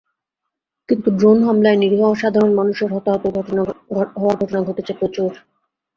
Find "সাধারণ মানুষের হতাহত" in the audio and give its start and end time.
2.21-3.23